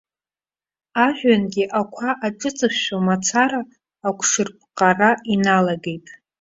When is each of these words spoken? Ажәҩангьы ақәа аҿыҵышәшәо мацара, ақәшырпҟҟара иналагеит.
Ажәҩангьы 1.05 1.63
ақәа 1.79 2.09
аҿыҵышәшәо 2.27 2.97
мацара, 3.05 3.61
ақәшырпҟҟара 4.07 5.11
иналагеит. 5.33 6.05